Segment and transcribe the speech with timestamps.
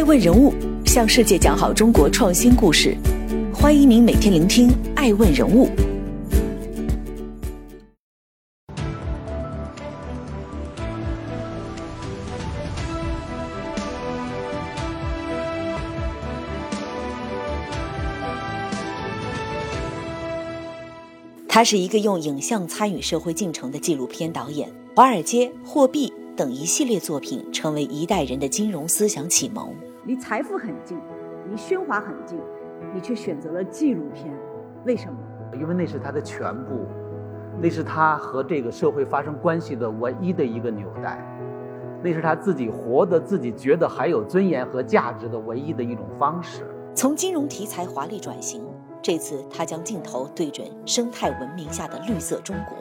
[0.00, 0.54] 爱问人物
[0.86, 2.96] 向世界讲好中国创新故事，
[3.52, 5.66] 欢迎您每天聆听《爱问人物》。
[21.46, 29.70] 他是一个用影像参与社会进程的纪录片导演，《华尔街货币》等一系列作品成为一代人的金融思想启蒙。
[30.04, 30.98] 离财富很近，
[31.48, 32.38] 离喧哗很近，
[32.94, 34.32] 你却选择了纪录片，
[34.84, 35.18] 为什么？
[35.52, 36.86] 因为那是他的全部，
[37.60, 41.18] 那是他和这个社会发生关系的唯一的一个纽带，
[42.02, 46.62] 那是他自己活得自己觉得还有尊严和价值的唯一的一种方式。
[46.94, 48.62] 从金融题材华丽转型。
[49.02, 52.76] 这次他将镜头对准生态文明下的绿色中国。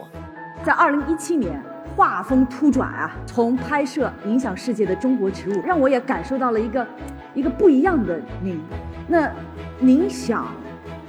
[0.66, 1.64] 在二零一七年，
[2.00, 3.12] 画风突转啊！
[3.26, 6.88] 从拍摄影响世界的中国植物，让我也感受到了一个
[7.36, 8.58] 一个不一样的您。
[9.06, 9.30] 那
[9.80, 10.48] 您想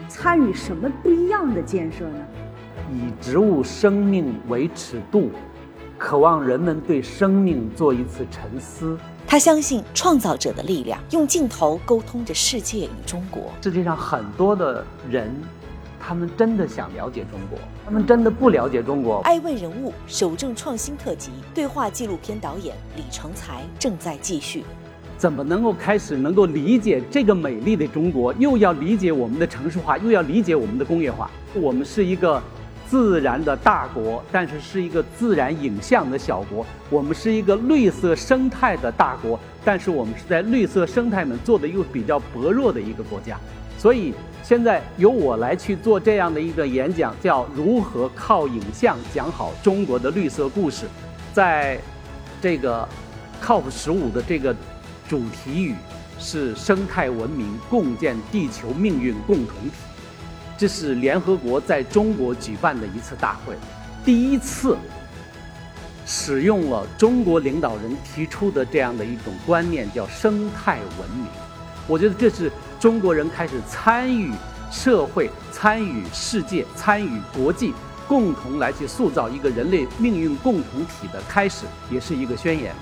[0.09, 2.19] 参与什么不一样的建设呢？
[2.93, 5.31] 以植物生命为尺度，
[5.97, 8.99] 渴望人们对生命做一次沉思。
[9.29, 13.53] 他相信创造者的力量，用镜头沟通着世界与中国。
[13.63, 15.33] 世界上很多的人，
[16.01, 19.19] 他们真的想了解中国，他们真的不了解中国。
[19.19, 24.65] 爱问人物守正创新特辑对话纪录片导演李成才正在继续。
[25.19, 28.33] 怎么能够开始能够理解这个美丽的中国？
[28.39, 31.31] 又要理解我们的城市化，又要理解我们的工业化。
[31.55, 32.43] 我们是一个。
[32.91, 36.67] 自然的大国，但是是一个自然影像的小国。
[36.91, 43.39] 我们是一个绿色生态的大国，但是我们是在绿色生态们做的又比较薄弱的一个国家。
[43.79, 44.13] 所以
[44.51, 50.87] 现在由我来去做这样的一个演讲，叫如何靠影像讲好中国的绿色故事。
[51.33, 51.79] 在
[52.43, 52.89] 这个
[53.41, 54.53] COP 十五的这个
[55.09, 55.77] 主题语
[56.19, 59.71] 是生态文明共建地球命运共同体。
[60.59, 63.55] 这是联合国在中国举办的一次大会，
[64.05, 64.77] 第一次
[66.05, 71.25] 使用了中国领导人提出的这样的一种观念，叫生态文明。
[71.87, 74.33] 我觉得这是中国人开始参与
[74.71, 77.75] 社会、参与世界、参与国际，
[78.09, 82.75] 共同来去塑造一个人类命运共同体的开始，也是一个宣言。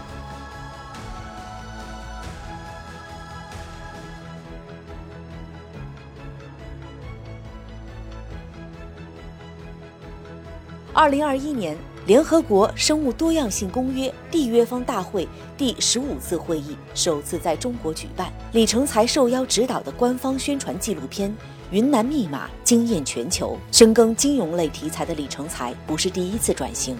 [10.94, 11.76] 二零二一年，
[12.08, 18.32] 联合国生物多样性公约缔约方大会第十五次会议首次在中国举办。
[18.52, 21.28] 李成才受邀指导的官方宣传纪录片
[21.70, 23.58] 《云南密码》惊艳全球。
[23.70, 26.96] 深耕金融类题材的李成才不是第一次转型，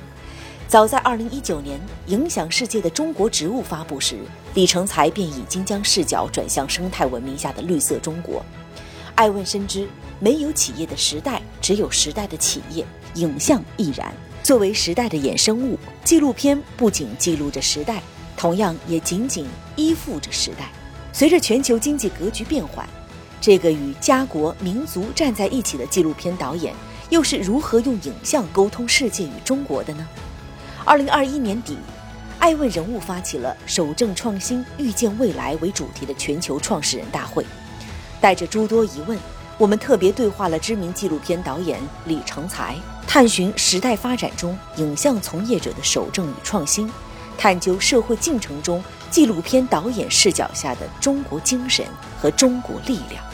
[0.69, 4.19] 早在二零一九年影响世界的中国植物发布时，
[4.53, 8.45] 李成才便已经将视角转向生态文明下的绿色中国。
[9.15, 9.89] 艾问深知，
[10.21, 12.85] 没有企业的时代，只有时代的企业。
[13.15, 14.15] 影像亦然。
[14.49, 18.03] 作为时代的衍生物，纪录片不仅记录着时代，
[18.35, 20.71] 同样也紧紧依附着时代。
[21.13, 22.89] 随着全球经济格局变换，
[23.43, 26.73] 这个与家国民族站在一起的纪录片导演，
[27.11, 30.09] 又是如何用影像沟通世界与中国的呢？
[30.83, 31.77] 二零二一年底，
[32.39, 37.45] 爱问人物发起了“守正创新，预见未来”为主题的全球创始人大会，
[38.19, 39.19] 带着诸多疑问。
[39.59, 42.77] 我们特别对话了知名纪录片导演李成才，
[43.09, 46.89] 探寻时代发展中影像从业者的守正与创新，
[47.37, 51.85] 探究社会进程中纪录片导演视角下的中国精神
[52.21, 53.28] 和中国力量。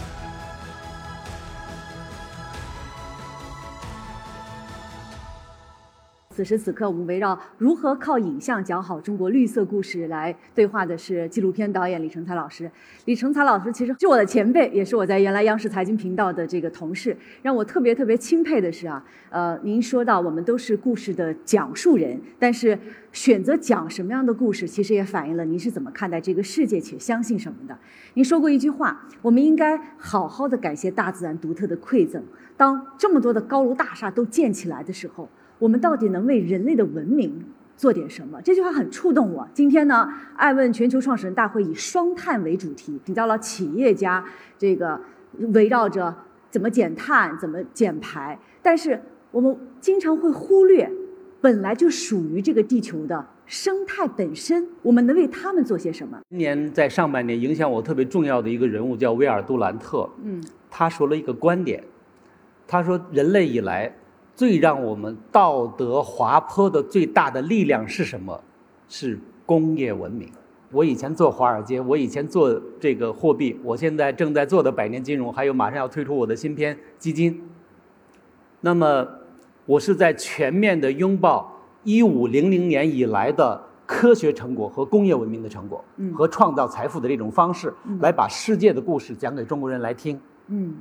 [6.34, 12.68] 此时此刻，我们围绕如何靠影像讲好中国绿色故事来对话的是纪录片导演李成才老师。
[13.04, 17.16] 李成才老师其实是我的前辈，也是我在原来央视财经频道的这个同事。
[17.40, 22.76] 让我特别特别钦佩的是啊，呃，您说到我们都是故事的讲述人，但是
[23.12, 27.78] 选择讲什么样的故事，其实也反映了您是怎么看待这个世界且相信什么的。
[28.14, 32.20] 您说过一句话：我们应该好好的感谢大自然独特的馈赠。
[32.56, 35.28] 当这么多的高楼大厦都建起来的时候。
[35.58, 37.44] 我们到底能为人类的文明
[37.76, 38.40] 做点什么？
[38.42, 39.48] 这句话很触动我。
[39.54, 44.24] 今天呢，爱问全球创始人大会以双碳为主题，请到了企业家，
[44.58, 45.00] 这个
[45.52, 46.14] 围绕着
[46.50, 48.38] 怎么减碳、怎么减排。
[48.62, 50.90] 但是我们经常会忽略，
[51.40, 56.20] 本来就属于这个地球的生态本身，我们能为他们做些什么？
[56.30, 60.08] 今年在上半年，影响我特别重要的一个人物叫威尔杜兰特。
[60.22, 61.82] 嗯，他说了一个观点，
[62.66, 63.92] 他说人类以来。
[64.34, 68.40] 最让我们道德滑坡的最大的力量是什么？
[68.88, 70.28] 是工业文明。
[70.70, 77.40] 我以前做华尔街，我以前做这个货币，我现在正在做的百年金融，还有马上要推出我的新片基金。
[78.60, 79.06] 那么，
[79.66, 90.20] 我是在全面的拥抱一五零零年以来的科学成果和工业文明的成果，和创造财富的这种方式，来把世界的故事讲给中国人来听。
[90.48, 90.74] 嗯，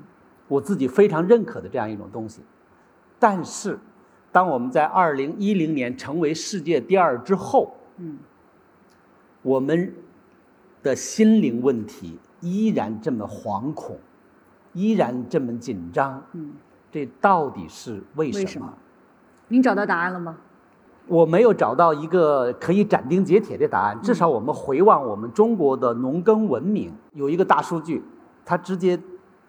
[0.47, 2.41] 我自己非常认可的这样一种东西。
[3.23, 3.79] 但是，
[4.33, 8.17] 当我们在二零一零年成为世界第二之后，嗯，
[9.41, 9.95] 我们
[10.81, 13.97] 的心灵问题依然这么惶恐，
[14.73, 16.21] 依然这么紧张。
[16.33, 16.51] 嗯，
[16.91, 18.43] 这到底是为什么？
[18.43, 18.73] 为什么？
[19.47, 20.35] 您找到答案了吗？
[21.07, 23.97] 我没有找到一个可以斩钉截铁的答案。
[24.01, 28.03] 至少我们回望我们中国的农耕文明，有一个大数据，
[28.43, 28.99] 它直接。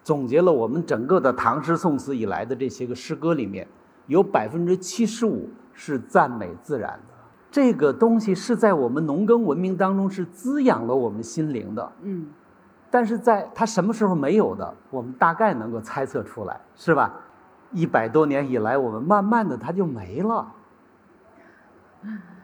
[0.05, 3.67] 总结了我们整个的唐诗宋词以来的这些个诗歌里面，
[4.05, 7.13] 有百分之七十五是赞美自然的。
[7.49, 11.91] 这个东西是在我们农耕文明当中是滋养了我们心灵的。
[12.03, 12.27] 嗯，
[12.91, 17.11] 但是在它什么时候没有的，我们大概能够猜测出来，是吧？
[17.71, 20.45] 一百多年以来，我们慢慢的它就没了，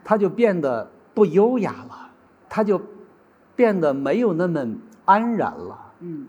[0.02, 2.10] 它就变得不优雅了，
[2.48, 2.80] 它就
[3.54, 4.66] 变得没有那么
[5.04, 5.78] 安然了。
[6.00, 6.26] 嗯。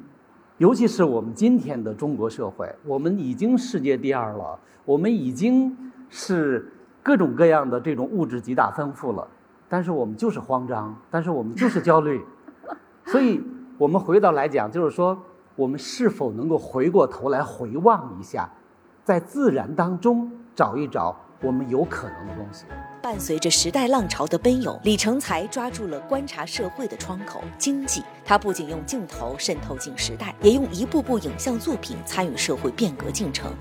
[0.60, 5.76] 尤其是我们今天的中国社会，我们已经世界第二了，我们已经
[6.10, 6.72] 是
[7.02, 9.28] 各种各样的这种物质极大丰富了，
[9.68, 12.22] 但是我们就是慌张，但是我们就是焦虑，
[13.06, 13.42] 所以
[13.78, 15.18] 我们回到来讲，就是说，
[15.56, 18.50] 我们是否能够回过头来回望一下，
[19.04, 21.16] 在自然当中找一找。
[21.44, 22.64] 我们有可能的东西。
[23.02, 28.02] 伴随着时代浪潮的奔涌，李成才抓住了观察社会的窗口——经济。
[28.24, 33.54] 他不仅用镜头渗透进时代，也用一步步影像作品参与社会变革进程。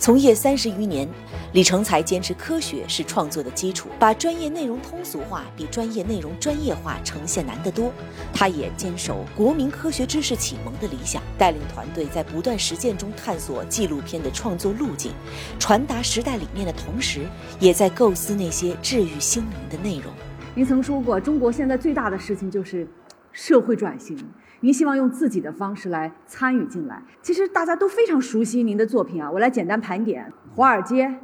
[0.00, 1.06] 从业三十余年，
[1.52, 7.92] 李成才坚持科学是创作的基础，把专业内容通俗化比专业内容专业化呈现难得多。
[8.32, 15.12] 他也坚守国民科学知识启蒙的理想，带领团队在不断实践中探索纪录片的创作路径，
[15.58, 17.26] 传达时代理念的同时，
[17.58, 20.10] 也在构思那些治愈心灵的内容。
[20.54, 22.88] 您曾说过，中国现在最大的事情就是
[23.32, 24.16] 社会转型。
[24.60, 27.02] 您希望用自己的方式来参与进来。
[27.22, 31.18] 其实大家都非常熟悉您的作品啊，我来简单盘点：华尔街、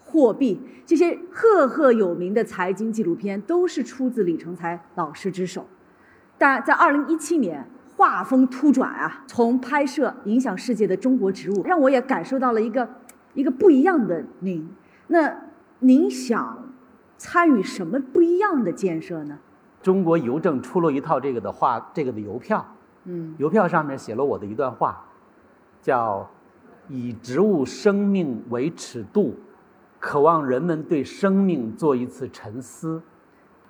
[0.00, 5.66] 货币这些赫赫有名的财经纪录片，都是出自李成才老师之手。
[6.36, 7.64] 但在二零一七年，
[7.96, 12.88] 画风突转啊，从拍摄影响世界的中国植物，让我也感受到了一个
[13.34, 14.68] 一个不一样的您。
[15.06, 15.32] 那
[15.78, 16.72] 您想
[17.16, 19.38] 参与什么不一样的建设呢？
[19.80, 22.66] 中国邮政出了一套这个的画，这个的邮票。
[23.04, 25.04] 嗯，邮票上面写了我的一段话，
[25.80, 26.28] 叫
[26.88, 29.34] “以植物生命为尺度，
[29.98, 33.02] 渴望人们对生命做一次沉思。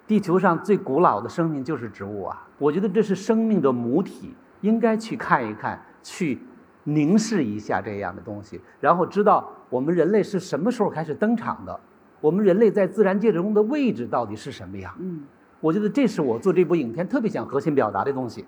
[0.06, 2.48] 地球上最古老的生命就是植物啊！
[2.58, 6.40] 我觉得这是生命的母体，应该去看一看，去
[6.82, 11.78] 凝视一下这样的东西，然后知道我们人类是什么时候开始登场的，
[12.20, 14.92] 我们人类在自然界中的位置到底是什么样？
[14.98, 15.22] 嗯，
[15.60, 18.44] 我觉得这是我做这部影片特别想核心表达的东西。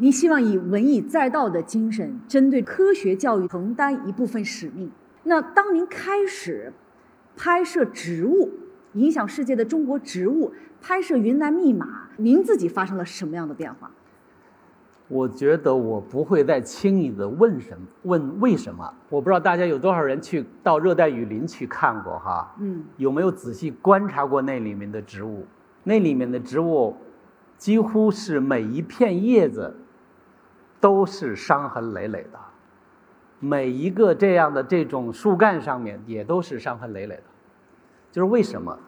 [0.00, 4.88] 您希望以文以载道的精神，针对科学教育承担一部分使命。
[5.24, 6.72] 那当您开始
[7.36, 8.48] 拍摄植物
[8.92, 13.90] 影响世界的中国植物，拍摄云南密码，您自己发生了什么样的变化？
[15.08, 18.88] 我觉得我不会再轻易的问什么，问为什么。
[19.08, 22.54] 我不知道大家有多少人去到热带雨林去看过哈？
[22.60, 25.44] 嗯，有没有仔细观察过那里面的植物？
[25.82, 26.94] 那里面的植物，
[27.56, 29.74] 几乎是每一片叶子。
[30.80, 32.38] 都是伤痕累累的，
[33.40, 37.22] 每一个这样的这种树干上面也都是伤痕累累的，
[38.10, 38.78] 就是为什么？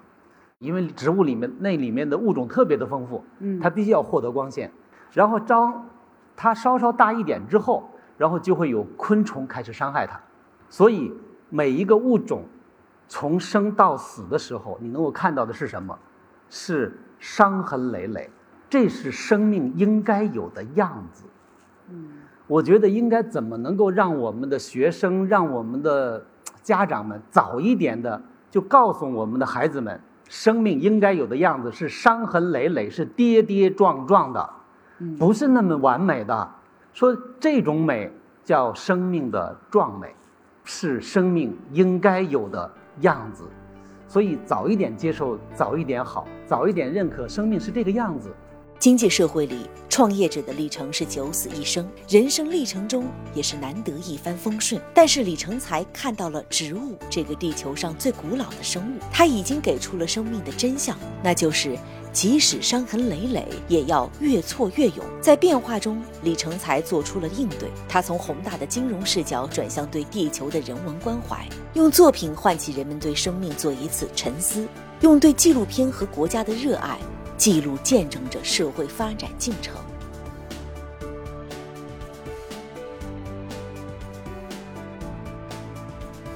[0.59, 4.71] 因为植物里面那里面的物种特别的丰富，嗯，它必须要获得光线，
[5.13, 5.89] 然后当
[6.37, 10.21] 它稍稍大一点之后，然后就会有昆虫开始伤害它，
[10.69, 11.13] 所以
[11.49, 12.45] 每一个物种
[13.09, 15.99] 从生到死的时候，你能够看到的是什么？
[16.51, 18.29] 是伤痕累累，
[18.69, 21.25] 这是生命应该有的样子。
[21.91, 22.09] 嗯，
[22.47, 26.25] 我觉得应该怎么能够让我们的学生，让我们的
[26.63, 28.21] 家长们早一点的
[28.51, 34.51] 就告诉我们的孩子们，生命应该有的样子是伤痕累累，是跌跌撞撞的，
[35.19, 36.49] 不是那么完美的。
[36.93, 38.11] 说这种美
[38.45, 40.15] 叫生命的壮美，
[40.65, 42.71] 是生命应该有的
[43.01, 43.45] 样子。
[44.09, 48.29] 所以早一点接受，早一点好，早一点认可生命是这个样子。
[48.81, 54.81] 经济社会里，创业者的历程是九死一生，人生历程中也是难得一帆风顺。
[54.95, 61.77] 但是李成才看到了植物这个地球上最古老的生物，他已经给出了生命的真相，那就是
[62.11, 65.05] 即使伤痕累累，也要越挫越勇。
[65.21, 67.69] 在变化中，李成才做出了应对。
[67.87, 74.67] 他从宏大的金融视角转向对地球的人文关怀，用作品唤起人们对生命做一次沉思，
[75.03, 76.99] 用对纪录片和国家的热爱
[77.41, 79.75] 记录见证着社会发展进程。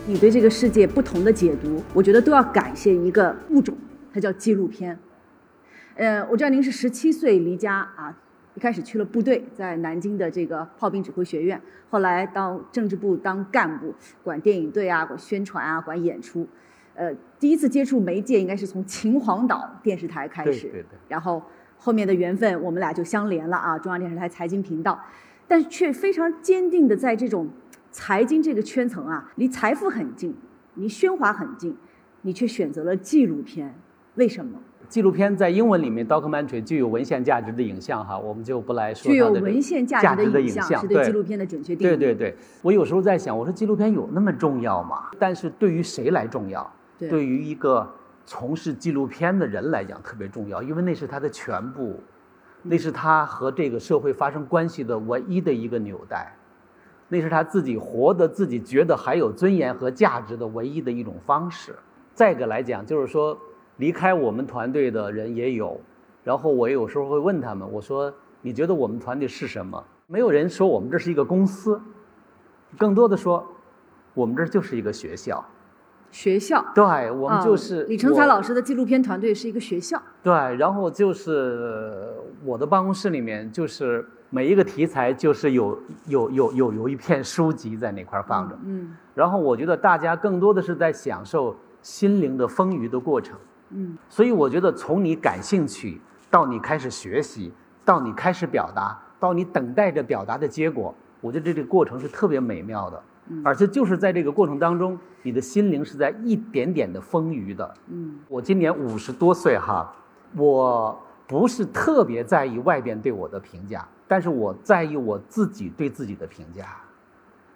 [0.06, 3.76] 你对这个世界不同的解读，我觉得都要感谢一个物种，
[4.14, 4.98] 它叫纪录片。
[5.96, 8.18] 呃，我知道您是十七岁离家啊，
[8.54, 16.48] 一开始去了部队，在南京的这个炮兵指挥学院，后来到政治部当干部，管电影队啊，管宣传啊，管演出。
[16.94, 20.98] 呃，第一次接触媒介应该是从秦皇岛电视台开始，对对对。
[21.08, 21.42] 然后
[21.76, 24.98] 后面的缘分，我们俩就相连了啊，中央电视台财经频道，
[25.46, 27.48] 但是却非常坚定的在这种。
[27.96, 30.34] 财经这个圈层啊，离财富很近，
[30.74, 31.76] 离喧哗很近，
[32.22, 33.72] 你却选择了纪录片，
[34.16, 34.58] 为什么？
[34.88, 41.96] 纪录片在英文里面 documentary 具有文献价值的影像哈，我们就不来说具有文献价值的影像是对纪录片的准确定义。
[41.96, 45.10] 对对对，我有时候在想，我说纪录片有那么重要吗？
[45.16, 46.68] 但是对于谁来重要？
[47.08, 47.88] 对于一个
[48.26, 52.00] 从事纪录片的人来讲特别重要，因为那是他的全部，
[52.62, 56.34] 那是他和这个社会发生关系的唯一的一个纽带。
[57.06, 61.76] 那是他自己活得自己觉得还有尊严和价值的唯一的一种方式。
[62.14, 63.38] 再一个来讲，就是说
[63.76, 65.78] 离开我们团队的人也有，
[66.24, 69.84] 然后我有时候会问他们，我说你觉得我们团队是什么？
[70.06, 71.80] 没有人说我们这是一个公司，
[72.78, 73.46] 更多的说
[74.14, 75.44] 我们这就是一个学校。
[76.14, 76.64] 学校。
[76.74, 80.00] 对，我们就是李成才老师的纪录片团队是一个学校。
[80.22, 84.06] 对，然后就是我的办公室里面就是。
[84.30, 93.38] 每一个题材就是有有有有有一片书籍在那块放着，嗯，然后我觉得大家更多的是在享受心灵的丰腴的过程，
[93.70, 96.00] 嗯，所以我觉得从你感兴趣
[96.32, 97.52] 到你开始学习，
[97.84, 103.04] 到你开始表达，到你等待着表达的结果，我觉得这个过程是特别美妙的，嗯，
[103.44, 109.94] 而且就是在这个过程当中，你的心灵是在一点点的丰腴的，嗯，我今年五十多岁哈，
[110.36, 113.86] 我不是特别在意外边对我的评价。
[114.06, 116.76] 但是我在意我自己对自己的评价，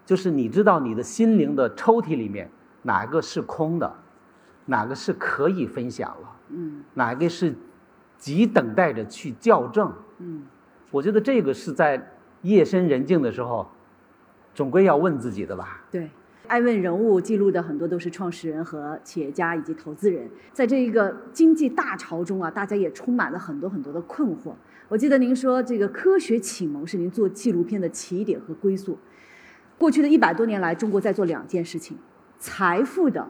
[0.07, 2.51] 就是你知道你的心灵的抽屉里面
[2.83, 3.93] 哪个是空的，
[4.65, 7.55] 哪个是可以分享了，嗯，哪个是
[8.17, 10.43] 急等待着去校正，嗯，
[10.91, 12.03] 我觉得这个是在
[12.41, 13.71] 夜深人静的时候，
[14.59, 15.85] 总归要问自己的吧。
[15.89, 16.11] 对，
[16.49, 24.53] 爱问人物记录的很多都是创始人和企业家以及投资人，在这一个经济大潮中啊，大家也充满了很多很多的困惑。
[24.89, 28.99] 我记得您说，这个科学启蒙是您做纪录片的起点和归宿。
[29.79, 31.97] 过去的一百多年来，中国在做两件事情：
[32.41, 33.29] 财富的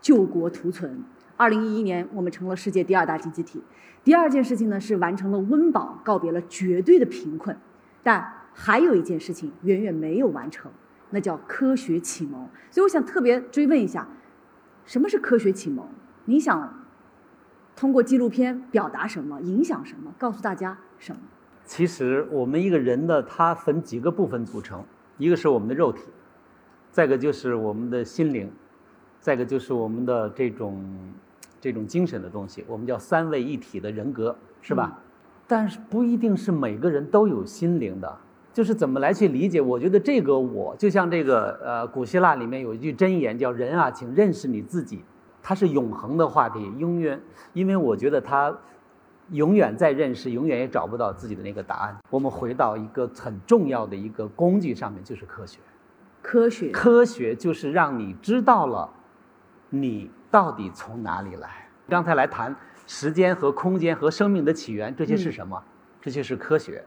[0.00, 1.02] 救国图存。
[1.36, 3.60] 二零一一年，我们成了世界第二大经济体。
[4.04, 7.56] 第二件事情呢，是完成了温饱，告别了绝对的贫困。
[8.04, 10.70] 但还有一件事情远远没有完成，
[11.10, 12.48] 那叫科学启蒙。
[12.70, 14.06] 所以，我想特别追问一下，
[14.84, 15.86] 什么是科学启蒙？
[16.24, 16.76] 你想？
[17.76, 21.20] 通过纪录片表达什么，影响什么，告诉大家什么？
[21.64, 24.84] 其实我们一个人的他分几个部分组成，
[25.16, 26.02] 一个是我们的肉体，
[26.90, 28.52] 再一个就是我们的心灵，
[29.20, 30.84] 再一个就是我们的这种
[31.58, 34.98] 这种精神的东西，我们叫三位一体的人格，是吧？
[35.46, 38.18] 但是不一定是每个人都有心灵的，
[38.52, 39.60] 就是怎么来去理解？
[39.60, 45.04] 我觉得这个我就像这个呃，古希腊里面有一句箴言叫“人啊，请认识你自己”。
[45.42, 47.18] 它是永恒的话题，永远，
[47.52, 48.54] 因为我觉得他
[49.30, 51.96] 永远在认识，永远也找不到自己的那个答案。
[52.10, 55.58] 我们回到一个很重要的一个工具上面，就是科学。
[56.20, 58.90] 科学，科学就是让你知道了
[59.70, 61.68] 你到底从哪里来。
[61.88, 62.54] 刚才来谈
[62.86, 65.62] 时间和空间和生命的起源，这些是什么？
[66.02, 66.84] 这些是科学。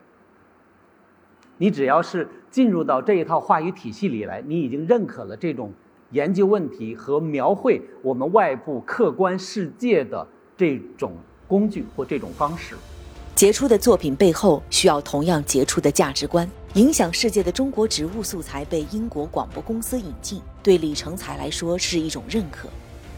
[1.64, 5.72] 你只要是进入到这一套话语体系里来，你已经认可了这种。
[6.12, 10.28] 研究问题和描绘我们外部客观世界的
[10.58, 11.14] 这种
[11.48, 12.76] 工具或这种方式，
[13.34, 16.46] 杰出的作品背后需要同样杰出的价值观。
[16.74, 22.68] 影响世界的中国植物素材被英国广播公司引进，对李成才来说是一种认可。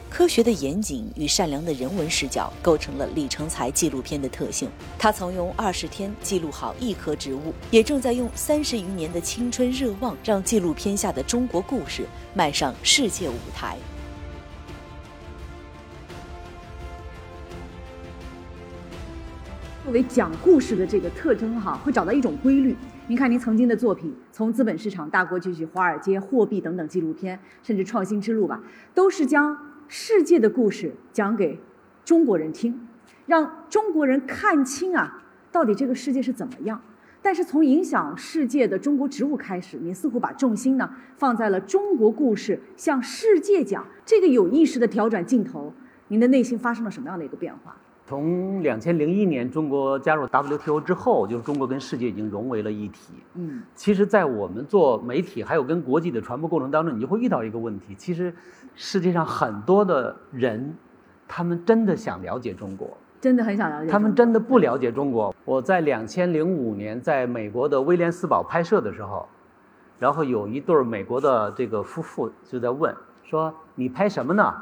[0.10, 4.70] 科学的严谨与善良的人文视角构成了李成才纪录片的特性。
[4.98, 13.78] 他曾用二十天记录好一棵植物，也正在用三十余年的青春热望，让纪录片下的中国故事迈上世界舞台。
[19.84, 22.76] 作为讲故事的这个特征，哈，会找到一种规律。
[23.08, 29.75] 您看，您曾经的作品，从资本市场、大国崛起、华尔街、货币等等纪录片，甚至创新之路吧，都是将。
[29.88, 31.60] 世界的故事讲给
[32.04, 32.88] 中国人听，
[33.26, 36.82] 让中国人看清啊，到底这个世界是怎么样。
[37.22, 45.74] 但是从影响世界的中国植物开始，您似乎把重心呢放在了中国故事向世界讲这个有意识的调转镜头。
[46.10, 47.76] 您的内心发生了什么样的一个变化？
[48.08, 53.16] 从两千零一年中国加入 WTO 之后，就是中国跟世界已经融为了一体。
[53.34, 58.32] 嗯，其实，在我们做媒体还有跟国际的传播过程当中，你就会遇到一个问题：其实
[58.76, 60.76] 世界上很多的人，
[61.28, 62.96] 他们真的想了解中国。
[63.20, 63.92] 真的很想了解。
[63.92, 65.34] 他们真的不了解中国。
[65.44, 69.28] 我在两千零五年在美国的威廉斯堡拍摄的时候，
[69.98, 74.54] 然后有一对美国的这个夫妇就在问说：“你拍什么呢？”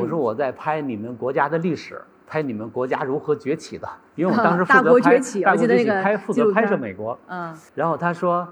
[0.00, 7.18] 我说：“我在拍你们国家的历史，拍你们国家如何崛起的。”因为我 当时负责拍大国崛起，拍负责拍摄美国。
[7.26, 7.52] 嗯。
[7.74, 8.46] 然后他说：“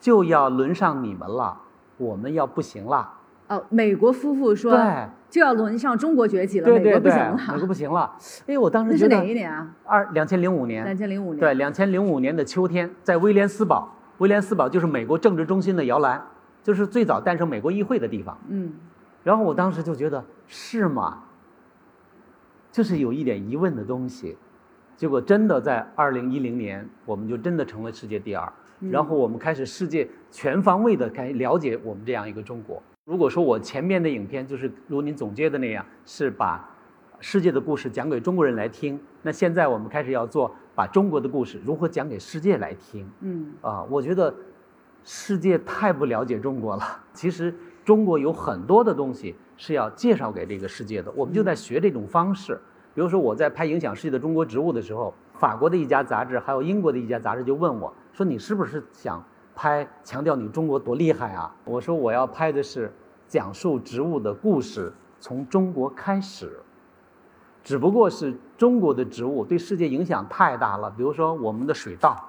[0.00, 1.56] 就要轮上你们了，
[1.98, 3.12] 我们要不行了。”
[3.48, 4.72] 哦，美国夫妇说。
[4.72, 5.08] 对。
[5.30, 8.12] 就要轮上中国崛起了，美国不行了，美国不行了。
[8.48, 9.64] 哎，我当时觉得哪一年啊？
[9.84, 10.82] 二两千零五年。
[10.82, 11.38] 两千零五年。
[11.38, 16.20] 对，两千零五年的秋天，在威廉斯堡，威廉斯堡就是美国政治中心的摇篮，
[16.64, 18.36] 就是最早诞生美国议会的地方。
[18.48, 18.72] 嗯。
[19.22, 21.18] 然后我当时就觉得是吗？
[22.70, 24.36] 就是有一点疑问的东西，
[24.96, 28.52] 结果真的在二零一零年，我们就真的成了世界第二。
[28.90, 32.82] 然后我们开始世界全方位的开了解我们这样一个中国。
[33.04, 36.66] 如果说我前面的影片就是如您总结的那样，是把
[37.18, 43.06] 世界的故事讲给中国人来听，那现在我们开始要做把中国的故事如何讲给世界来听。
[43.20, 44.34] 嗯，啊，我觉得
[45.04, 46.82] 世界太不了解中国了。
[47.12, 52.58] 其实中国有很多的东西是要介绍给这个世界的，我们就在学这种方式。
[52.94, 59.22] 比如说我在拍影响世界的中国植物的时候，法国的一家杂志还有英国的一家杂志就问我说：“你是不是想
[59.54, 62.90] 拍强调你中国多厉害啊？”我说：“我要拍的是。”
[63.28, 66.58] 讲述植物的故事从中国开始，
[67.62, 70.90] 只不过是中国的植物对世界影响太大了。
[70.96, 72.28] 比如说我们的水稻、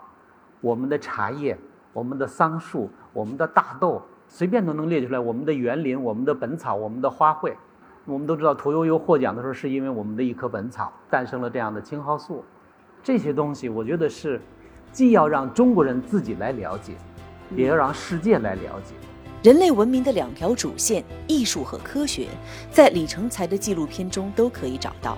[0.59, 1.57] 我们的茶叶、
[1.91, 3.99] 我们的桑树、我们的大豆，
[4.33, 5.19] 随便都能列出来。
[5.19, 7.53] 我们的园林、我们的本草、我们的花卉，
[8.05, 12.43] 我们都知道屠呦呦获奖的时候是因为我们的一棵本草诞生了这样的青蒿素。
[13.03, 14.39] 这些东西，我觉得是
[14.93, 16.93] 既要让中国人自己来了解，
[17.55, 18.95] 也要让世界来了解。
[19.43, 22.27] 人类文明的两条主线，艺术和科学，
[22.71, 25.17] 在李成才的纪录片中都可以找到。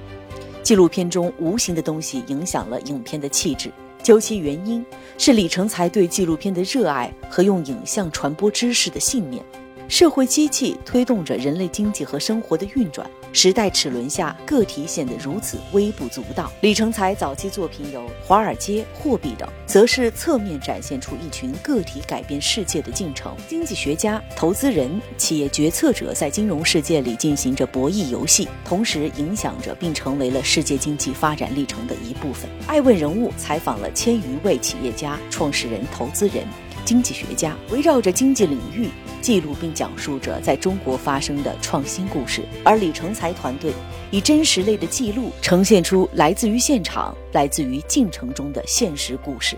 [0.63, 3.69] 纪录片中无形的东西影响了影片的气质，
[4.04, 4.86] 究其原因，
[5.18, 9.44] 是李成才对纪录片的热爱和用影像传播知识的信念。
[9.88, 13.10] 社会机器推动着人类经济和生活的运转。
[13.36, 16.52] 时代齿轮下，个体显得如此微不足道。
[16.62, 23.36] 李成才早期作品有《华尔街》《货币》等，则是侧面展现出一群个体改变世界的进程。
[23.48, 32.48] 经济学家、投资人、企业决策者在金融世界里进行着博弈游戏，同时影响着并成为了世界经济发展历程的一部分。
[32.67, 36.46] 爱问人物采访了千余位企业家、创始人、投资人。
[36.86, 38.89] 经济学家围绕着经济领域
[39.22, 43.72] 记录并讲述着在中国发生的创新故事，而李成才团队
[44.12, 49.58] 以真实类的记录呈现出来自于现场、来自于进程中的现实故事。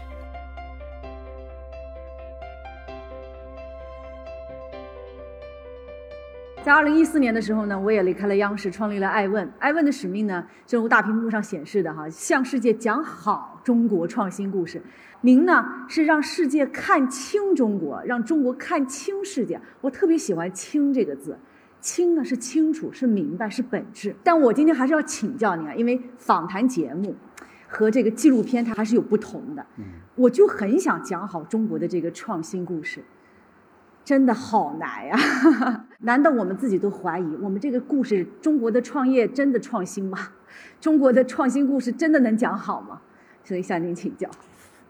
[6.66, 9.48] 在二零一四年的时候呢，我也离开了央视，创立了爱问。
[9.60, 14.82] 爱问的使命呢，正如大屏幕上显示的哈，向世界讲好中国创新故事。
[15.22, 19.62] 您呢是让世界看清中国，让中国看清世界。
[19.80, 21.38] 我特别喜欢“清”这个字
[21.80, 24.16] ，“清”呢是清楚，是明白，是本质。
[24.24, 27.16] 但我今天还是要请教您啊，因为访谈节目
[27.68, 29.64] 和这个纪录片它还是有不同的。
[30.16, 33.04] 我就很想讲好中国的这个创新故事，
[34.04, 35.85] 真的好难呀！
[36.00, 40.18] 难道我们自己都怀疑我们这个故事，中国的创业真的创新吗？
[40.82, 43.00] 中国的创新故事真的能讲好吗？
[43.44, 44.30] 所以向您请教。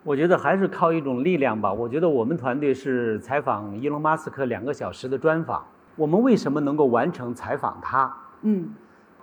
[0.04, 1.72] 我觉得还是靠一种力量吧。
[1.72, 5.66] 我觉得我们团队是采访伊隆马斯克两个小时的专访。
[5.96, 8.12] 我们为什么能够完成采访他？
[8.42, 8.70] 嗯，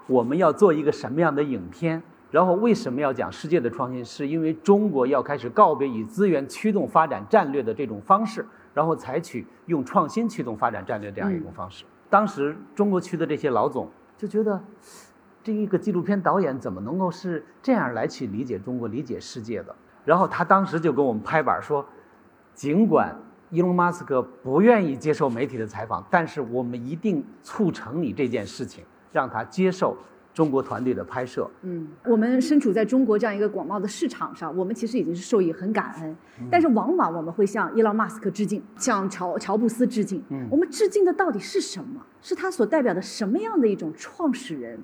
[0.07, 2.03] 我们要做一个什么样的影片？
[2.31, 4.05] 然后为什么要讲世界的创新？
[4.05, 11.85] 是因为中国要开始告别以资源驱动发展战略的这种方式，然后采取用创新驱动发展战略这样一种方式。
[12.09, 14.63] 当时中国区的这些老总就觉得，
[15.43, 19.75] 这一个纪录片导演怎么能够是这样来去理解中国、理解世界的？
[20.05, 21.85] 然后他当时就跟我们拍板说，
[22.55, 23.17] 尽管
[23.51, 29.97] 伊隆马斯克不愿意接受媒体的采访，但是我们一定促成你这件事情，让他接受
[30.35, 31.51] 中国团队的拍摄。
[31.63, 36.17] 嗯，我们身处在中国这样一个广袤的市场上，我们其实已经是受益很感恩，
[36.51, 40.23] 但是往往我们会向伊隆马斯克致敬，向乔乔布斯致敬。
[40.31, 42.01] 嗯，我们致敬的到底是什么？
[42.21, 44.81] 是他所代表的什么样的一种创始人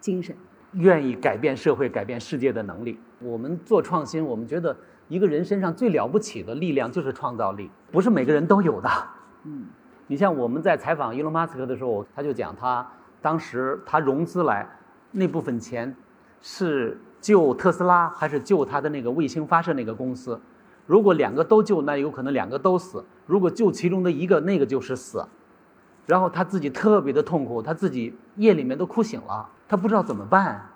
[0.00, 0.36] 精神？
[0.72, 2.98] 愿意改变社会、改变世界的能力。
[3.20, 4.76] 我们做创新，我们觉得
[5.08, 8.88] 一个人身上最了不起的力量就是创造力，不是每个人都有的。
[9.44, 9.66] 嗯，
[10.06, 12.86] 你像我们在采访伊隆马斯克的时候，他就讲他
[13.20, 14.66] 当时他融资来
[15.12, 15.94] 那部分钱
[16.40, 20.40] 是救特斯拉还是救他的那个卫星发射那个公司？
[20.86, 25.24] 如果两个都救，那有可能两个都死；如果救其中的一个，那个就是死。
[26.06, 30.68] 然后他自己特别的痛苦，他自己夜里面都哭醒了，他不知道怎么办。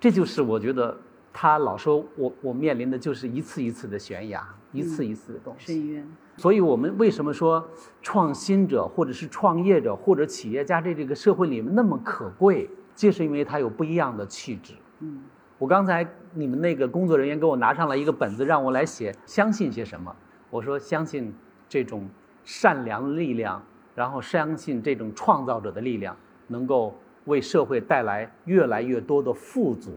[0.00, 0.96] 这就是我觉得
[1.32, 5.74] 他老说我我面临的就是一次一次的悬崖，一次一次的东西。
[5.74, 6.08] 深渊。
[6.38, 7.68] 所以我们为什么说
[8.00, 14.74] 创新者或者是创业者或者企业家在这个社会里面那么可贵，就是因为他有不一样的气质。
[15.00, 15.22] 嗯。
[15.58, 20.14] 我刚才你们那个工作人员给我拿上了一个本子，让我来写相信些什么。
[20.50, 21.34] 我说相信
[21.68, 22.08] 这种
[22.44, 23.62] 善良的力量。
[23.96, 26.16] 然后相信这种创造者的力量
[26.48, 29.92] 能够为社会带来越来越多的富足。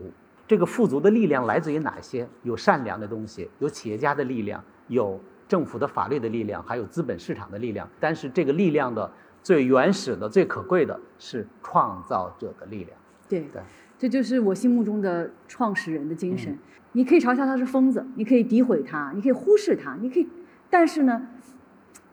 [0.47, 2.29] 这个富足的力量来自于哪些？
[2.43, 7.89] 有善良的东西，有企业家的力量，有政府的法律的力量，还有资本市场的力量。
[7.99, 9.11] 但是这个力量的
[9.43, 12.97] 最原始的、最可贵的是创造者的力量。
[13.27, 13.61] 对对，
[13.97, 16.57] 这就是我心目中的创始人的精神。
[16.93, 20.27] 你可以嘲笑他是疯子，你可以诋毁他，你可以忽视他，你可以，
[20.69, 21.27] 但是呢？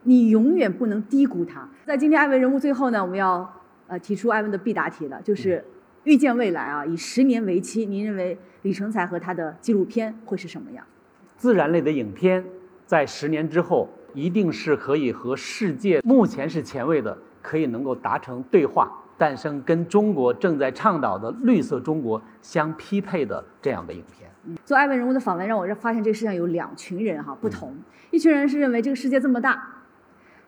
[0.06, 1.66] 你永远不能低估他。
[1.86, 3.50] 在今天艾文人物最后呢，我们要
[3.86, 5.64] 呃提出艾文的必答题了，就是
[6.02, 10.84] 预见未来啊，以十年为期，您认为李成才和他的纪录片会是什么样？
[11.38, 12.44] 自然类的影片
[12.84, 24.30] 在十年之后一定是可以和世界目前是前卫的，可以能够达成对话，诞生跟中国正在倡导的绿色中国相匹配的这样的影片。
[24.64, 27.74] 做爱文人物的访问，让我发现这个世界上有两群人哈，不同，
[28.10, 29.70] 一群人是认为这个世界这么大。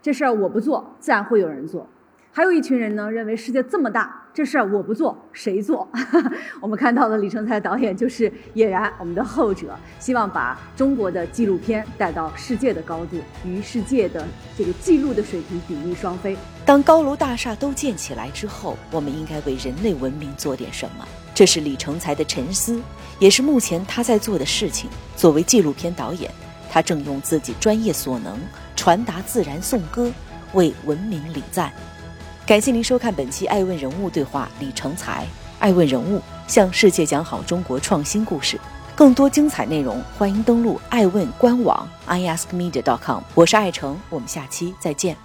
[0.00, 1.88] 这事儿我不做，自然会有人做。
[2.36, 5.90] 还有一群人呢，认为世界这么大，这事儿我不做，谁做？
[6.60, 14.22] 我们看到的李成才导演就是俨然我们的后者，希望把中国的纪录片带到世界的高度，与世界的
[14.54, 16.36] 这个记录的水平比翼双飞。
[16.66, 21.08] 当高楼大厦都建起来之后，我们应该为人类文明做点什么？
[21.34, 22.78] 这是李成才的沉思，
[23.18, 24.90] 也是目前他在做的事情。
[25.16, 26.30] 作为纪录片导演，
[26.70, 28.38] 他正用自己专业所能。
[28.76, 30.12] 传达自然颂歌，
[30.52, 31.72] 为文明礼赞。
[32.46, 34.48] 感谢您收看本期爱问人物对话。
[34.60, 35.26] 李成才
[35.58, 38.56] 爱问人物向世界讲好中国创新故事，
[38.94, 43.20] 更多精彩内容欢迎登录爱问官网：iaskmedia.com。
[43.34, 45.16] 我是爱成，我们下期再见。